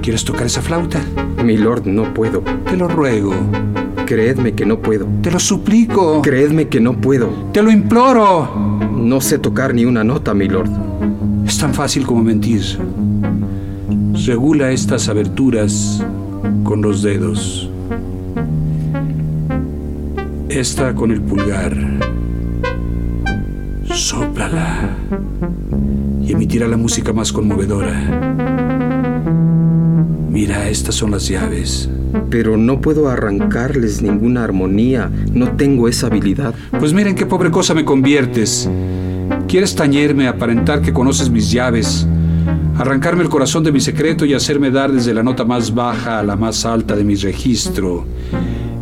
¿Quieres 0.02 0.24
tocar 0.24 0.46
esa 0.46 0.62
flauta? 0.62 1.00
Mi 1.44 1.56
lord, 1.56 1.86
no 1.86 2.12
puedo. 2.12 2.42
Te 2.64 2.76
lo 2.76 2.88
ruego. 2.88 3.32
Creedme 4.06 4.52
que 4.52 4.66
no 4.66 4.78
puedo. 4.78 5.06
Te 5.22 5.30
lo 5.30 5.38
suplico. 5.38 6.20
Creedme 6.22 6.68
que 6.68 6.80
no 6.80 6.94
puedo. 6.94 7.28
Te 7.52 7.62
lo 7.62 7.70
imploro. 7.70 8.78
No 8.94 9.20
sé 9.20 9.38
tocar 9.38 9.74
ni 9.74 9.84
una 9.84 10.04
nota, 10.04 10.34
mi 10.34 10.48
lord. 10.48 10.70
Es 11.46 11.58
tan 11.58 11.72
fácil 11.72 12.06
como 12.06 12.22
mentir. 12.22 12.62
Regula 14.26 14.70
estas 14.70 15.08
aberturas 15.08 16.04
con 16.64 16.82
los 16.82 17.02
dedos. 17.02 17.70
Esta 20.48 20.94
con 20.94 21.10
el 21.10 21.22
pulgar. 21.22 21.76
Sóplala 23.84 24.96
y 26.22 26.32
emitirá 26.32 26.68
la 26.68 26.76
música 26.76 27.12
más 27.12 27.32
conmovedora. 27.32 28.69
Mira, 30.30 30.68
estas 30.68 30.94
son 30.94 31.10
las 31.10 31.26
llaves. 31.26 31.88
Pero 32.30 32.56
no 32.56 32.80
puedo 32.80 33.08
arrancarles 33.08 34.00
ninguna 34.00 34.44
armonía. 34.44 35.10
No 35.32 35.56
tengo 35.56 35.88
esa 35.88 36.06
habilidad. 36.06 36.54
Pues 36.78 36.92
miren 36.92 37.16
qué 37.16 37.26
pobre 37.26 37.50
cosa 37.50 37.74
me 37.74 37.84
conviertes. 37.84 38.70
Quieres 39.48 39.74
tañerme, 39.74 40.28
aparentar 40.28 40.82
que 40.82 40.92
conoces 40.92 41.30
mis 41.30 41.50
llaves, 41.50 42.06
arrancarme 42.76 43.24
el 43.24 43.28
corazón 43.28 43.64
de 43.64 43.72
mi 43.72 43.80
secreto 43.80 44.24
y 44.24 44.32
hacerme 44.32 44.70
dar 44.70 44.92
desde 44.92 45.12
la 45.12 45.24
nota 45.24 45.44
más 45.44 45.74
baja 45.74 46.20
a 46.20 46.22
la 46.22 46.36
más 46.36 46.64
alta 46.64 46.94
de 46.94 47.02
mi 47.02 47.16
registro. 47.16 48.06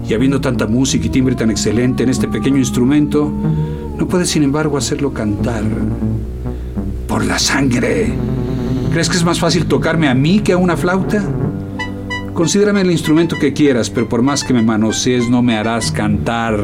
Y 0.06 0.12
habiendo 0.12 0.42
tanta 0.42 0.66
música 0.66 1.06
y 1.06 1.08
timbre 1.08 1.34
tan 1.34 1.50
excelente 1.50 2.02
en 2.02 2.10
este 2.10 2.28
pequeño 2.28 2.58
instrumento, 2.58 3.32
no 3.96 4.06
puedes 4.06 4.28
sin 4.28 4.42
embargo 4.42 4.76
hacerlo 4.76 5.14
cantar. 5.14 5.64
Por 7.06 7.24
la 7.24 7.38
sangre. 7.38 8.12
¿Crees 8.92 9.08
que 9.08 9.16
es 9.16 9.24
más 9.24 9.38
fácil 9.38 9.66
tocarme 9.66 10.08
a 10.08 10.14
mí 10.14 10.40
que 10.40 10.52
a 10.52 10.58
una 10.58 10.76
flauta? 10.76 11.22
Considérame 12.38 12.82
el 12.82 12.92
instrumento 12.92 13.36
que 13.36 13.52
quieras, 13.52 13.90
pero 13.90 14.08
por 14.08 14.22
más 14.22 14.44
que 14.44 14.54
me 14.54 14.62
manosees 14.62 15.28
no 15.28 15.42
me 15.42 15.56
harás 15.56 15.90
cantar. 15.90 16.56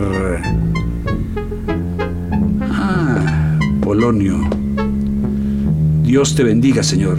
Ah, 2.60 3.58
Polonio. 3.82 4.38
Dios 6.04 6.36
te 6.36 6.44
bendiga, 6.44 6.84
señor. 6.84 7.18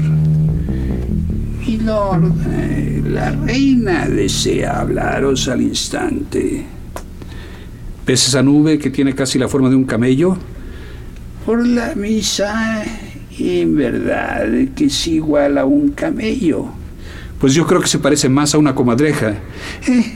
Milord, 1.67 2.31
eh, 2.53 3.03
la 3.05 3.31
reina 3.31 4.07
desea 4.07 4.79
hablaros 4.79 5.49
al 5.49 5.61
instante. 5.61 6.63
¿Ves 8.07 8.27
esa 8.29 8.41
nube 8.41 8.79
que 8.79 8.89
tiene 8.89 9.13
casi 9.13 9.37
la 9.37 9.49
forma 9.49 9.69
de 9.69 9.75
un 9.75 9.83
camello? 9.83 10.37
Por 11.45 11.67
la 11.67 11.93
misa, 11.93 12.85
en 13.37 13.75
verdad 13.75 14.47
que 14.73 14.85
es 14.85 15.07
igual 15.07 15.57
a 15.57 15.65
un 15.65 15.89
camello. 15.89 16.84
Pues 17.39 17.53
yo 17.53 17.65
creo 17.67 17.81
que 17.81 17.87
se 17.87 17.99
parece 17.99 18.29
más 18.29 18.55
a 18.55 18.57
una 18.57 18.75
comadreja. 18.75 19.35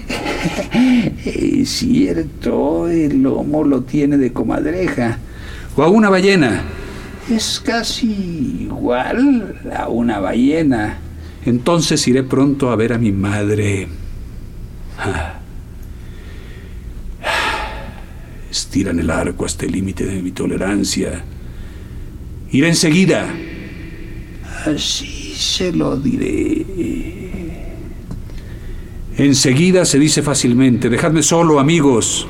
Es 1.26 1.70
cierto, 1.70 2.88
el 2.88 3.22
lomo 3.22 3.66
lo 3.66 3.82
tiene 3.82 4.18
de 4.18 4.32
comadreja. 4.32 5.18
O 5.76 5.84
a 5.84 5.90
una 5.90 6.10
ballena. 6.10 6.64
Es 7.30 7.60
casi 7.60 8.62
igual 8.62 9.60
a 9.76 9.90
una 9.90 10.20
ballena. 10.20 11.00
Entonces 11.46 12.08
iré 12.08 12.24
pronto 12.24 12.72
a 12.72 12.78
ver 12.78 12.94
a 12.94 12.98
mi 12.98 13.12
madre. 13.12 13.90
Estiran 18.50 18.98
el 19.00 19.10
arco 19.10 19.44
hasta 19.46 19.66
el 19.66 19.74
límite 19.74 20.06
de 20.06 20.22
mi 20.22 20.32
tolerancia. 20.32 21.22
Iré 22.52 22.70
enseguida. 22.70 23.28
Así 24.66 25.34
se 25.36 25.72
lo 25.72 25.96
diré. 25.96 26.66
Enseguida 29.18 29.86
se 29.86 30.00
dice 30.00 30.22
fácilmente. 30.22 30.90
Dejadme 30.90 31.24
solo, 31.24 31.60
amigos. 31.60 32.28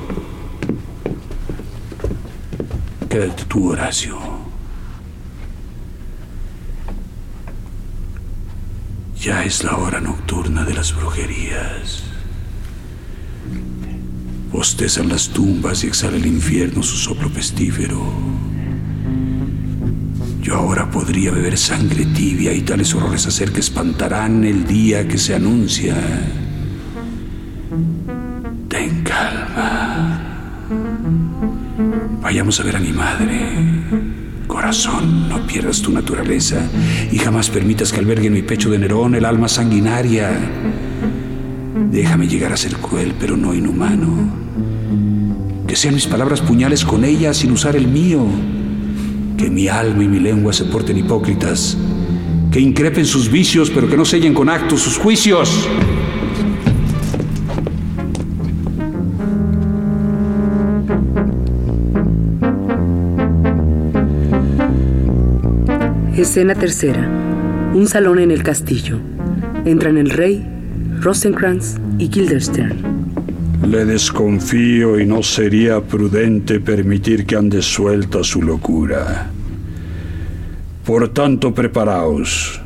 Quédate 3.10 3.46
tú, 3.46 3.70
Horacio. 3.70 4.18
Ya 9.22 9.44
es 9.44 9.64
la 9.64 9.76
hora 9.78 10.00
nocturna 10.00 10.64
de 10.64 10.74
las 10.74 10.96
brujerías. 10.96 12.04
Bostezan 14.52 15.10
las 15.10 15.30
tumbas 15.30 15.84
y 15.84 15.88
exhala 15.88 16.18
el 16.18 16.26
infierno 16.26 16.82
su 16.82 16.96
soplo 16.96 17.30
pestífero. 17.30 18.02
Yo 20.50 20.56
ahora 20.56 20.90
podría 20.90 21.30
beber 21.30 21.56
sangre 21.60 22.06
tibia 22.06 22.52
y 22.52 22.62
tales 22.62 22.96
horrores 22.96 23.28
hacer 23.28 23.52
que 23.52 23.60
espantarán 23.60 24.44
el 24.44 24.66
día 24.66 25.08
que 25.08 25.20
se 25.20 25.36
anuncia. 25.36 25.96
Ten 28.68 29.04
calma. 29.04 30.20
Vayamos 32.24 32.60
a 32.60 32.64
ver 32.64 32.78
a 32.78 32.80
mi 32.80 32.92
madre. 32.92 33.54
Corazón, 34.48 35.30
no 35.30 35.46
pierdas 35.46 35.84
tu 35.84 35.92
naturaleza 35.92 36.68
y 37.12 37.20
jamás 37.20 37.52
permitas 37.52 37.94
que 37.94 38.00
albergue 38.00 38.26
en 38.26 38.34
mi 38.34 38.42
pecho 38.42 38.72
de 38.72 38.80
Nerón 38.80 39.14
el 39.14 39.26
alma 39.26 39.48
sanguinaria. 39.48 40.32
Déjame 41.92 42.28
llegar 42.28 42.54
a 42.54 42.58
ser 42.58 42.76
cruel, 42.78 43.14
pero 43.20 43.38
no 43.38 43.54
inhumano. 43.54 44.08
Que 45.68 45.76
sean 45.76 45.94
mis 45.94 46.08
palabras 46.08 46.42
puñales 46.42 46.84
con 46.84 47.06
ella 47.06 47.36
sin 47.36 47.52
usar 47.52 47.76
el 47.76 47.88
mío. 47.88 48.26
Que 49.40 49.50
mi 49.50 49.70
alma 49.70 50.04
y 50.04 50.08
mi 50.10 50.20
lengua 50.20 50.52
se 50.52 50.66
porten 50.66 50.98
hipócritas. 50.98 51.78
Que 52.52 52.60
increpen 52.60 53.06
sus 53.06 53.32
vicios, 53.32 53.70
pero 53.70 53.88
que 53.88 53.96
no 53.96 54.04
sellen 54.04 54.34
con 54.34 54.50
actos 54.50 54.82
sus 54.82 54.98
juicios. 54.98 55.66
Escena 66.18 66.54
tercera. 66.54 67.08
Un 67.74 67.88
salón 67.88 68.20
en 68.20 68.32
el 68.32 68.44
castillo. 68.44 69.00
Entran 69.64 69.98
el 69.98 70.10
rey, 70.10 70.46
Rosencrantz 71.00 71.78
y 71.98 72.10
Guildenstern. 72.10 72.99
Le 73.62 73.86
desconfío 73.86 75.00
y 75.00 75.06
no 75.06 75.22
sería 75.22 75.82
prudente 75.82 76.60
permitir 76.60 77.26
que 77.26 77.36
ande 77.36 77.62
suelta 77.62 78.24
su 78.24 78.42
locura. 78.42 79.30
Por 80.86 81.10
tanto, 81.10 81.54
preparaos. 81.54 82.62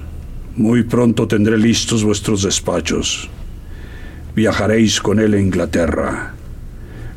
Muy 0.55 0.83
pronto 0.83 1.27
tendré 1.27 1.57
listos 1.57 2.03
vuestros 2.03 2.43
despachos. 2.43 3.27
Viajaréis 4.35 5.01
con 5.01 5.19
él 5.19 5.33
a 5.33 5.39
Inglaterra. 5.39 6.33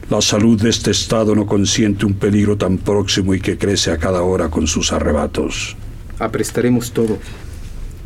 La 0.09 0.23
salud 0.23 0.61
de 0.61 0.71
este 0.71 0.91
estado 0.91 1.35
no 1.35 1.47
consiente 1.47 2.07
un 2.07 2.15
peligro 2.15 2.57
tan 2.57 2.79
próximo 2.79 3.35
y 3.35 3.41
que 3.41 3.59
crece 3.59 3.91
a 3.91 3.99
cada 3.99 4.23
hora 4.23 4.49
con 4.49 4.67
sus 4.67 4.93
arrebatos. 4.93 5.77
Aprestaremos 6.19 6.93
todo. 6.93 7.19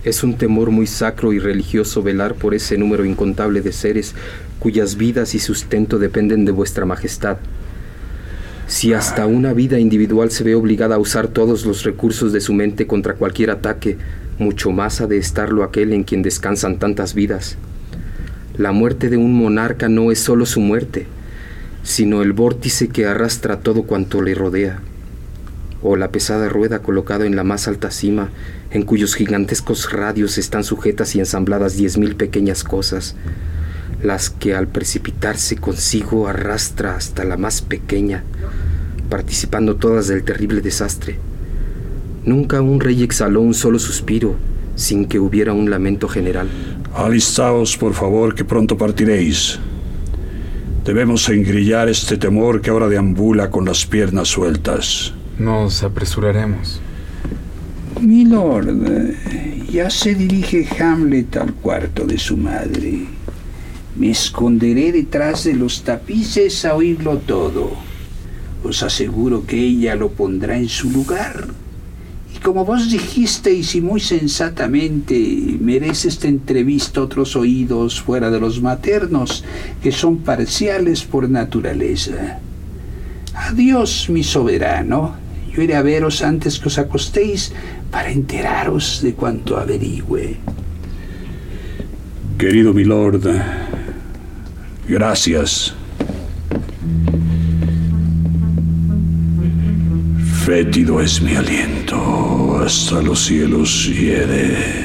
Es 0.03 0.23
un 0.23 0.39
temor 0.39 0.71
muy 0.71 0.87
sacro 0.87 1.35
y 1.35 1.39
religioso 1.39 2.03
velar 2.03 2.35
por 2.35 2.55
ese 2.55 2.79
número 2.79 3.05
incontable 3.05 3.61
de 3.61 3.73
seres 3.73 4.15
cuyas 4.59 4.97
vidas 4.97 5.35
y 5.35 5.39
sustento 5.39 5.99
dependen 5.99 6.47
de 6.47 6.53
vuestra 6.53 6.87
majestad. 6.87 7.37
Si 8.67 8.95
hasta 8.95 9.27
una 9.27 9.53
vida 9.53 9.79
individual 9.79 10.31
se 10.31 10.45
ve 10.45 10.55
obligada 10.55 10.95
a 10.95 10.99
usar 10.99 11.29
todos 11.29 11.67
los 11.67 11.85
recursos 11.85 12.33
de 12.33 12.41
su 12.41 12.55
mente 12.55 12.87
contra 12.87 13.15
cualquier 13.15 13.51
ataque, 13.51 13.99
mucho 14.39 14.71
más 14.71 15.03
ha 15.03 15.07
de 15.07 15.19
estarlo 15.19 15.65
aquel 15.65 15.93
en 15.93 16.05
quien 16.05 16.23
descansan 16.23 16.79
tantas 16.79 17.13
vidas. 17.13 17.57
La 18.57 18.73
muerte 18.73 19.11
de 19.11 19.19
un 19.19 19.35
monarca 19.35 19.89
no 19.89 20.11
es 20.11 20.19
solo 20.19 20.47
su 20.47 20.61
muerte, 20.61 21.07
sino 21.83 22.23
el 22.23 22.33
vórtice 22.33 22.89
que 22.89 23.07
arrastra 23.07 23.61
todo 23.61 23.83
cuanto 23.83 24.23
le 24.23 24.35
rodea, 24.35 24.81
o 25.83 25.97
la 25.97 26.09
pesada 26.09 26.49
rueda 26.49 26.79
colocada 26.79 27.27
en 27.27 27.37
la 27.37 27.45
más 27.45 27.69
alta 27.69 27.91
cima, 27.91 28.31
en 28.71 28.83
cuyos 28.83 29.15
gigantescos 29.15 29.93
radios 29.93 30.39
están 30.39 30.65
sujetas 30.65 31.15
y 31.15 31.21
ensambladas 31.21 31.77
diez 31.77 31.99
mil 31.99 32.17
pequeñas 32.17 32.65
cosas, 32.65 33.17
las 34.03 34.31
que 34.31 34.55
al 34.55 34.69
precipitarse 34.69 35.57
consigo 35.57 36.29
arrastra 36.29 36.97
hasta 36.97 37.25
la 37.25 37.37
más 37.37 37.63
pequeña, 37.63 38.25
participando 39.09 39.77
todas 39.77 40.09
del 40.09 40.23
terrible 40.23 40.61
desastre. 40.61 41.19
Nunca 42.25 42.61
un 42.61 42.81
rey 42.81 43.03
exhaló 43.03 43.41
un 43.41 43.55
solo 43.55 43.79
suspiro 43.79 44.37
sin 44.77 45.07
que 45.07 45.19
hubiera 45.19 45.53
un 45.53 45.69
lamento 45.69 46.09
general. 46.09 46.49
Alistaos, 46.95 47.77
por 47.77 47.93
favor, 47.95 48.35
que 48.35 48.45
pronto 48.45 48.79
partiréis. 48.79 49.59
Debemos 50.85 51.29
engrillar 51.29 51.89
este 51.89 52.17
temor 52.17 52.63
que 52.63 52.71
ahora 52.71 52.89
deambula 52.89 53.51
con 53.51 53.67
las 53.67 53.85
piernas 53.85 54.29
sueltas. 54.29 55.13
Nos 55.39 55.83
apresuraremos. 55.83 56.81
Milord, 58.01 59.15
ya 59.71 59.91
se 59.91 60.15
dirige 60.15 60.67
Hamlet 60.81 61.37
al 61.37 61.55
cuarto 61.55 62.07
de 62.07 62.19
su 62.19 62.37
madre. 62.37 63.07
Me 63.97 64.11
esconderé 64.11 64.93
detrás 64.93 65.45
de 65.45 65.55
los 65.55 65.83
tapices 65.83 66.65
a 66.65 66.75
oírlo 66.75 67.19
todo. 67.19 67.73
Os 68.65 68.83
aseguro 68.83 69.47
que 69.47 69.59
ella 69.59 69.97
lo 69.97 70.11
pondrá 70.11 70.57
en 70.57 70.69
su 70.69 70.91
lugar. 70.91 71.49
Y 72.35 72.39
como 72.39 72.65
vos 72.65 72.91
dijisteis 72.91 73.75
y 73.75 73.81
muy 73.81 74.01
sensatamente, 74.01 75.59
merece 75.61 76.09
esta 76.09 76.29
entrevista 76.29 77.03
otros 77.03 77.37
oídos 77.37 78.01
fuera 78.01 78.31
de 78.31 78.41
los 78.41 78.63
maternos, 78.63 79.45
que 79.83 79.93
son 79.93 80.19
parciales 80.19 81.05
por 81.05 81.29
naturaleza. 81.29 82.39
Adiós, 83.35 84.09
mi 84.09 84.23
soberano. 84.23 85.20
Yo 85.55 85.63
iré 85.63 85.75
a 85.75 85.83
veros 85.83 86.23
antes 86.23 86.59
que 86.59 86.69
os 86.69 86.79
acostéis 86.79 87.53
para 87.91 88.11
enteraros 88.11 89.01
de 89.03 89.15
cuanto 89.15 89.57
averigüe. 89.57 90.37
Querido 92.39 92.73
milord, 92.73 93.27
gracias. 94.89 95.75
Fétido 100.45 101.01
es 101.01 101.21
mi 101.21 101.35
aliento, 101.37 102.61
hasta 102.65 103.03
los 103.03 103.27
cielos 103.27 103.87
hiede. 103.87 104.81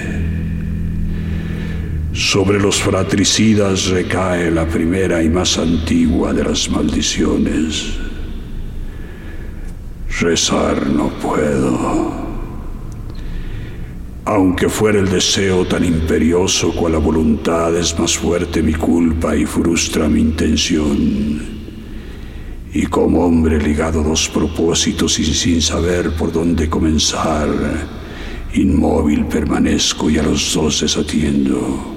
Sobre 2.11 2.59
los 2.59 2.81
fratricidas 2.81 3.87
recae 3.87 4.51
la 4.51 4.67
primera 4.67 5.23
y 5.23 5.29
más 5.29 5.57
antigua 5.57 6.33
de 6.33 6.43
las 6.43 6.69
maldiciones. 6.69 8.04
Rezar 10.19 10.87
no 10.87 11.09
puedo. 11.09 12.09
Aunque 14.23 14.69
fuera 14.69 14.99
el 14.99 15.09
deseo 15.09 15.65
tan 15.65 15.83
imperioso 15.83 16.73
cual 16.73 16.93
la 16.93 16.99
voluntad 16.99 17.75
es 17.75 17.99
más 17.99 18.17
fuerte 18.17 18.63
mi 18.63 18.73
culpa 18.73 19.35
y 19.35 19.45
frustra 19.45 20.07
mi 20.07 20.21
intención. 20.21 21.41
Y 22.73 22.85
como 22.85 23.25
hombre 23.25 23.61
ligado 23.61 23.99
a 23.99 24.03
dos 24.03 24.29
propósitos 24.29 25.19
y 25.19 25.25
sin 25.25 25.61
saber 25.61 26.11
por 26.15 26.31
dónde 26.31 26.69
comenzar, 26.69 27.49
inmóvil 28.53 29.25
permanezco 29.25 30.09
y 30.09 30.17
a 30.17 30.23
los 30.23 30.53
dos 30.53 30.79
desatiendo. 30.79 31.93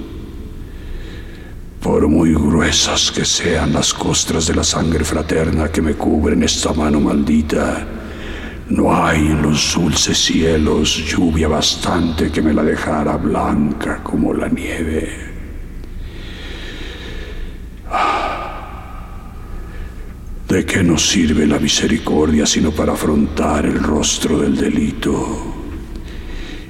Por 1.81 2.09
muy 2.09 2.33
gruesas 2.33 3.13
que 3.13 3.23
sean 3.23 3.71
las 3.71 3.93
costras 3.93 4.45
de 4.45 4.55
la 4.55 4.65
sangre 4.65 5.05
fraterna 5.05 5.69
que 5.69 5.81
me 5.81 5.93
cubren 5.93 6.43
esta 6.43 6.73
mano 6.73 6.99
maldita, 6.99 7.98
no 8.69 8.95
hay 8.95 9.27
en 9.27 9.41
los 9.41 9.73
dulces 9.73 10.17
cielos 10.17 11.03
lluvia 11.07 11.47
bastante 11.47 12.31
que 12.31 12.41
me 12.41 12.53
la 12.53 12.63
dejara 12.63 13.17
blanca 13.17 14.03
como 14.03 14.33
la 14.33 14.47
nieve. 14.47 15.09
¿De 20.47 20.65
qué 20.65 20.83
nos 20.83 21.07
sirve 21.07 21.45
la 21.47 21.59
misericordia 21.59 22.45
sino 22.45 22.71
para 22.71 22.93
afrontar 22.93 23.65
el 23.65 23.83
rostro 23.83 24.39
del 24.39 24.55
delito? 24.55 25.55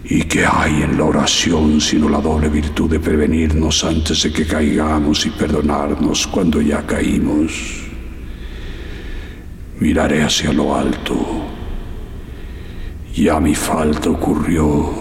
¿Y 0.05 0.23
qué 0.23 0.45
hay 0.45 0.81
en 0.83 0.97
la 0.97 1.03
oración 1.03 1.79
sino 1.79 2.09
la 2.09 2.19
doble 2.19 2.49
virtud 2.49 2.89
de 2.89 2.99
prevenirnos 2.99 3.83
antes 3.83 4.23
de 4.23 4.31
que 4.31 4.45
caigamos 4.45 5.25
y 5.25 5.29
perdonarnos 5.31 6.27
cuando 6.27 6.61
ya 6.61 6.85
caímos? 6.85 7.51
Miraré 9.79 10.23
hacia 10.23 10.51
lo 10.51 10.75
alto. 10.75 11.58
Ya 13.15 13.39
mi 13.39 13.55
falta 13.55 14.09
ocurrió. 14.09 14.93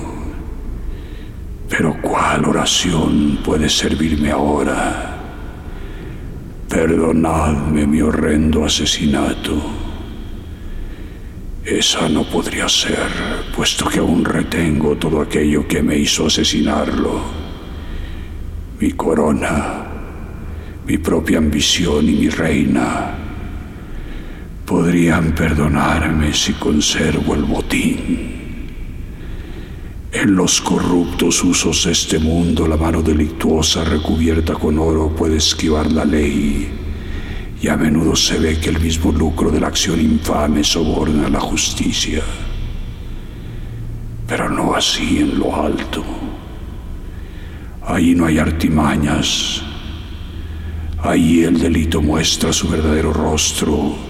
Pero 1.68 1.96
¿cuál 2.00 2.44
oración 2.46 3.38
puede 3.44 3.68
servirme 3.68 4.30
ahora? 4.30 5.16
Perdonadme 6.68 7.86
mi 7.86 8.00
horrendo 8.00 8.64
asesinato. 8.64 9.60
Esa 11.64 12.08
no 12.08 12.24
podría 12.24 12.66
ser, 12.68 12.98
puesto 13.54 13.86
que 13.88 13.98
aún 13.98 14.24
retengo 14.24 14.96
todo 14.96 15.20
aquello 15.20 15.68
que 15.68 15.82
me 15.82 15.96
hizo 15.98 16.26
asesinarlo. 16.26 17.20
Mi 18.80 18.92
corona, 18.92 19.84
mi 20.86 20.96
propia 20.96 21.38
ambición 21.38 22.08
y 22.08 22.12
mi 22.12 22.28
reina. 22.30 23.27
Podrían 24.68 25.32
perdonarme 25.34 26.34
si 26.34 26.52
conservo 26.52 27.34
el 27.34 27.44
botín. 27.44 28.36
En 30.12 30.36
los 30.36 30.60
corruptos 30.60 31.42
usos 31.42 31.86
de 31.86 31.92
este 31.92 32.18
mundo, 32.18 32.68
la 32.68 32.76
mano 32.76 33.00
delictuosa 33.00 33.82
recubierta 33.82 34.52
con 34.52 34.78
oro 34.78 35.08
puede 35.16 35.38
esquivar 35.38 35.90
la 35.90 36.04
ley, 36.04 36.68
y 37.62 37.68
a 37.68 37.78
menudo 37.78 38.14
se 38.14 38.38
ve 38.38 38.60
que 38.60 38.68
el 38.68 38.78
mismo 38.78 39.10
lucro 39.10 39.50
de 39.50 39.58
la 39.58 39.68
acción 39.68 40.02
infame 40.02 40.62
soborna 40.62 41.30
la 41.30 41.40
justicia. 41.40 42.22
Pero 44.26 44.50
no 44.50 44.74
así 44.74 45.20
en 45.20 45.38
lo 45.38 45.56
alto. 45.56 46.04
Ahí 47.86 48.14
no 48.14 48.26
hay 48.26 48.38
artimañas. 48.38 49.62
Ahí 51.02 51.44
el 51.44 51.58
delito 51.58 52.02
muestra 52.02 52.52
su 52.52 52.68
verdadero 52.68 53.14
rostro 53.14 54.07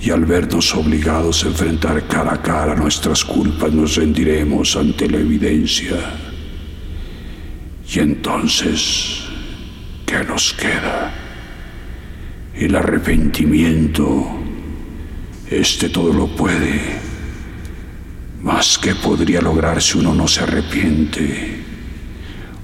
y 0.00 0.10
al 0.10 0.24
vernos 0.24 0.74
obligados 0.74 1.44
a 1.44 1.48
enfrentar 1.48 2.06
cara 2.06 2.34
a 2.34 2.42
cara 2.42 2.74
nuestras 2.74 3.24
culpas 3.24 3.72
nos 3.72 3.96
rendiremos 3.96 4.76
ante 4.76 5.08
la 5.08 5.18
evidencia. 5.18 5.96
Y 7.92 8.00
entonces, 8.00 9.22
¿qué 10.04 10.24
nos 10.24 10.52
queda? 10.52 11.14
El 12.54 12.74
arrepentimiento, 12.74 14.26
este 15.50 15.88
todo 15.88 16.12
lo 16.12 16.26
puede, 16.26 16.80
más 18.42 18.78
que 18.78 18.94
podría 18.94 19.40
lograr 19.40 19.80
si 19.80 19.98
uno 19.98 20.14
no 20.14 20.28
se 20.28 20.42
arrepiente. 20.42 21.64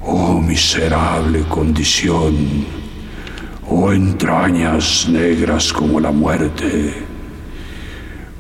Oh 0.01 0.41
miserable 0.41 1.43
condición, 1.49 2.67
oh 3.69 3.93
entrañas 3.93 5.09
negras 5.09 5.73
como 5.73 6.01
la 6.01 6.11
muerte. 6.11 7.12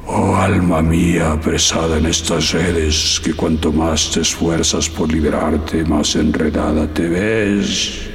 Oh 0.06 0.34
alma 0.34 0.82
mía 0.82 1.32
apresada 1.32 1.98
en 1.98 2.06
estas 2.06 2.52
redes, 2.52 3.20
que 3.22 3.34
cuanto 3.34 3.72
más 3.72 4.10
te 4.10 4.20
esfuerzas 4.20 4.88
por 4.88 5.12
liberarte, 5.12 5.84
más 5.84 6.16
enredada 6.16 6.92
te 6.92 7.08
ves. 7.08 8.08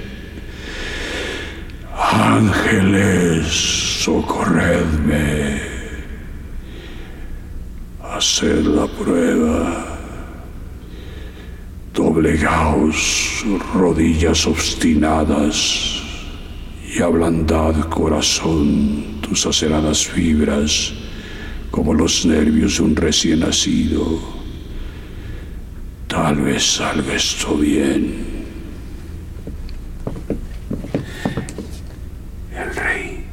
Ángeles, 1.95 3.47
socorredme. 4.04 5.62
Haced 8.04 8.65
la 8.65 8.88
prueba. 8.88 9.86
Doblegaos, 11.93 13.45
rodillas 13.73 14.45
obstinadas, 14.45 16.04
y 16.93 17.02
ablandad 17.02 17.76
corazón 17.89 19.19
tus 19.21 19.45
aceradas 19.45 20.06
fibras 20.06 20.93
como 21.71 21.93
los 21.93 22.25
nervios 22.25 22.77
de 22.77 22.84
un 22.84 22.95
recién 22.95 23.41
nacido. 23.41 24.19
Tal 26.08 26.41
vez 26.41 26.63
salga 26.77 27.13
esto 27.13 27.56
bien. 27.58 28.25
El 32.56 32.75
rey, 32.75 33.25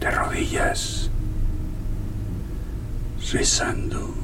de 0.00 0.10
rodillas, 0.10 1.10
rezando. 3.32 4.14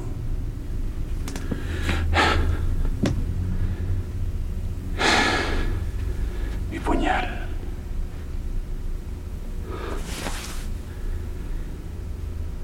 Mi 6.71 6.79
puñal. 6.79 7.41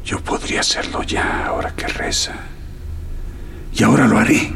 Yo 0.06 0.22
podría 0.22 0.57
hacerlo 0.68 1.02
ya 1.04 1.46
ahora 1.46 1.74
que 1.74 1.88
reza. 1.88 2.34
Y 3.74 3.84
ahora 3.84 4.06
lo 4.06 4.20
haré. 4.20 4.52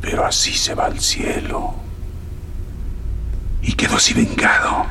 Pero 0.00 0.26
así 0.26 0.52
se 0.54 0.74
va 0.74 0.86
al 0.86 0.98
cielo. 0.98 1.74
Y 3.62 3.74
quedó 3.74 3.94
así 3.94 4.12
vengado. 4.12 4.86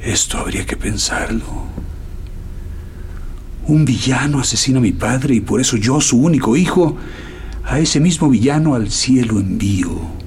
Esto 0.00 0.38
habría 0.38 0.64
que 0.64 0.78
pensarlo. 0.78 1.66
Un 3.66 3.84
villano 3.84 4.40
asesina 4.40 4.78
a 4.78 4.82
mi 4.82 4.92
padre 4.92 5.34
y 5.34 5.40
por 5.40 5.60
eso 5.60 5.76
yo, 5.76 6.00
su 6.00 6.16
único 6.18 6.56
hijo, 6.56 6.96
a 7.62 7.78
ese 7.78 8.00
mismo 8.00 8.30
villano 8.30 8.74
al 8.74 8.90
cielo 8.90 9.38
envío 9.38 10.23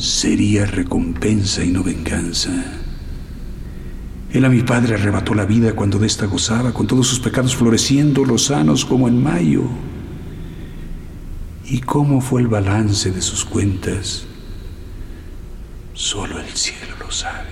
sería 0.00 0.64
recompensa 0.64 1.62
y 1.62 1.70
no 1.70 1.82
venganza. 1.82 2.50
Él 4.32 4.44
a 4.44 4.48
mi 4.48 4.62
padre 4.62 4.94
arrebató 4.94 5.34
la 5.34 5.44
vida 5.44 5.74
cuando 5.74 5.98
de 5.98 6.06
esta 6.06 6.26
gozaba, 6.26 6.72
con 6.72 6.86
todos 6.86 7.06
sus 7.06 7.20
pecados 7.20 7.54
floreciendo, 7.54 8.24
lozanos 8.24 8.84
como 8.84 9.08
en 9.08 9.22
mayo. 9.22 9.64
¿Y 11.66 11.80
cómo 11.80 12.20
fue 12.20 12.40
el 12.40 12.48
balance 12.48 13.10
de 13.10 13.20
sus 13.20 13.44
cuentas? 13.44 14.24
Solo 15.92 16.40
el 16.40 16.48
cielo 16.54 16.94
lo 16.98 17.10
sabe. 17.10 17.50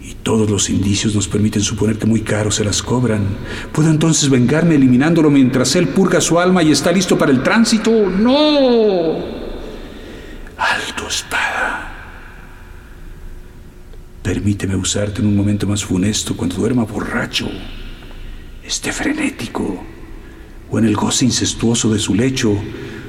Y 0.00 0.14
todos 0.22 0.48
los 0.48 0.70
indicios 0.70 1.14
nos 1.14 1.28
permiten 1.28 1.62
suponer 1.62 1.98
que 1.98 2.06
muy 2.06 2.20
caro 2.20 2.50
se 2.50 2.64
las 2.64 2.82
cobran. 2.82 3.26
¿Puedo 3.72 3.90
entonces 3.90 4.30
vengarme 4.30 4.76
eliminándolo 4.76 5.30
mientras 5.30 5.74
él 5.76 5.88
purga 5.88 6.20
su 6.20 6.38
alma 6.38 6.62
y 6.62 6.70
está 6.70 6.92
listo 6.92 7.18
para 7.18 7.32
el 7.32 7.42
tránsito? 7.42 7.90
¡No! 7.90 9.38
Alto, 10.58 11.06
espada. 11.06 11.92
Permíteme 14.48 14.76
usarte 14.76 15.20
en 15.20 15.26
un 15.26 15.36
momento 15.36 15.66
más 15.66 15.84
funesto 15.84 16.34
cuando 16.34 16.56
duerma 16.56 16.84
borracho, 16.84 17.50
esté 18.64 18.94
frenético, 18.94 19.84
o 20.70 20.78
en 20.78 20.86
el 20.86 20.96
goce 20.96 21.26
incestuoso 21.26 21.92
de 21.92 21.98
su 21.98 22.14
lecho, 22.14 22.56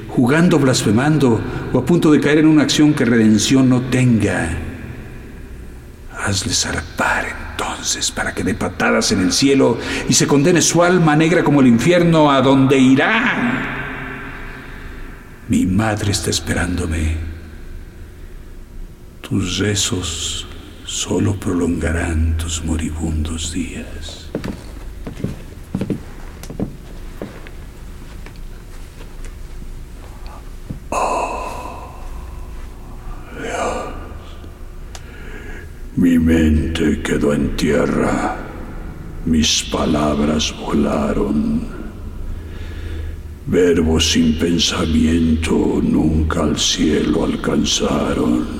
jugando, 0.08 0.58
blasfemando, 0.58 1.40
o 1.72 1.78
a 1.78 1.86
punto 1.86 2.12
de 2.12 2.20
caer 2.20 2.40
en 2.40 2.46
una 2.46 2.64
acción 2.64 2.92
que 2.92 3.06
redención 3.06 3.70
no 3.70 3.80
tenga. 3.80 4.50
Hazle 6.14 6.52
zarpar 6.52 7.24
entonces 7.52 8.10
para 8.10 8.34
que 8.34 8.44
dé 8.44 8.52
patadas 8.52 9.10
en 9.12 9.20
el 9.20 9.32
cielo 9.32 9.78
y 10.10 10.12
se 10.12 10.26
condene 10.26 10.60
su 10.60 10.82
alma 10.82 11.16
negra 11.16 11.42
como 11.42 11.62
el 11.62 11.68
infierno 11.68 12.30
a 12.30 12.42
donde 12.42 12.78
irá. 12.78 14.12
Mi 15.48 15.64
madre 15.64 16.12
está 16.12 16.28
esperándome. 16.28 17.16
Tus 19.22 19.56
rezos 19.56 20.46
solo 20.90 21.36
prolongarán 21.36 22.36
tus 22.36 22.64
moribundos 22.64 23.52
días. 23.52 24.28
Oh, 30.90 31.94
Dios. 33.40 33.94
Mi 35.94 36.18
mente 36.18 37.00
quedó 37.02 37.34
en 37.34 37.54
tierra, 37.56 38.36
mis 39.26 39.62
palabras 39.62 40.52
volaron. 40.58 41.68
Verbos 43.46 44.10
sin 44.10 44.36
pensamiento 44.40 45.80
nunca 45.80 46.42
al 46.42 46.58
cielo 46.58 47.24
alcanzaron. 47.26 48.59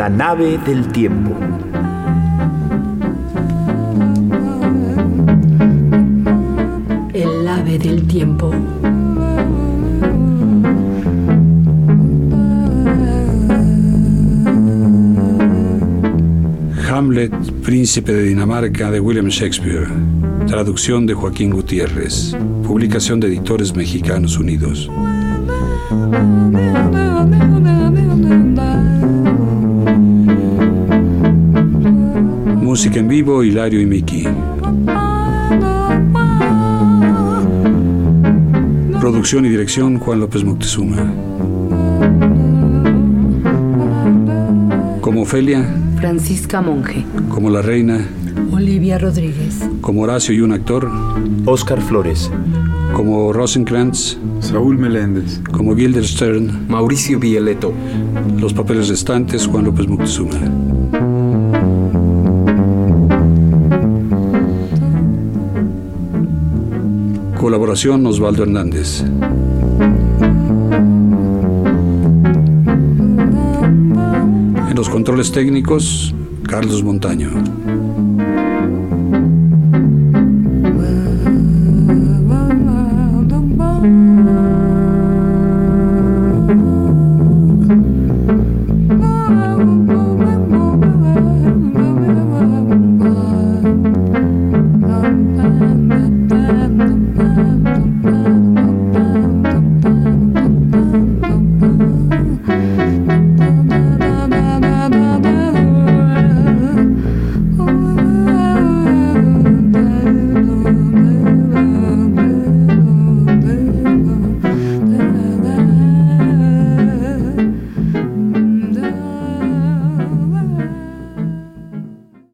La 0.00 0.08
nave 0.08 0.56
del 0.64 0.88
tiempo. 0.88 1.36
El 7.12 7.46
ave 7.46 7.78
del 7.78 8.06
tiempo. 8.06 8.50
Hamlet, 16.88 17.34
Príncipe 17.62 18.14
de 18.14 18.22
Dinamarca 18.22 18.90
de 18.90 19.00
William 19.00 19.28
Shakespeare. 19.28 19.86
Traducción 20.46 21.04
de 21.04 21.12
Joaquín 21.12 21.50
Gutiérrez. 21.50 22.34
Publicación 22.66 23.20
de 23.20 23.26
Editores 23.26 23.76
Mexicanos 23.76 24.38
Unidos. 24.38 24.88
Música 32.70 33.00
en 33.00 33.08
vivo, 33.08 33.42
Hilario 33.42 33.80
y 33.80 33.86
Miki. 33.86 34.22
Producción 39.00 39.44
y 39.44 39.48
dirección, 39.48 39.98
Juan 39.98 40.20
López 40.20 40.44
Moctezuma. 40.44 41.12
Como 45.00 45.22
Ofelia, 45.22 45.66
Francisca 45.98 46.60
Monge. 46.60 47.04
como 47.28 47.50
la 47.50 47.60
reina, 47.60 48.06
Olivia 48.52 48.98
Rodríguez. 48.98 49.68
como 49.80 50.02
Horacio 50.02 50.32
y 50.32 50.40
un 50.40 50.52
actor, 50.52 50.88
Oscar 51.46 51.80
Flores. 51.80 52.30
como 52.94 53.32
Rosencrantz, 53.32 54.16
Saúl 54.38 54.78
Meléndez. 54.78 55.40
como 55.50 55.74
Guildenstern, 55.74 56.68
Mauricio 56.68 57.18
Vieleto. 57.18 57.72
los 58.38 58.54
papeles 58.54 58.88
restantes, 58.88 59.48
Juan 59.48 59.64
López 59.64 59.88
Moctezuma. 59.88 60.69
Colaboración 67.50 68.06
Osvaldo 68.06 68.44
Hernández. 68.44 69.02
En 74.68 74.76
los 74.76 74.88
controles 74.88 75.32
técnicos, 75.32 76.14
Carlos 76.46 76.84
Montaño. 76.84 77.30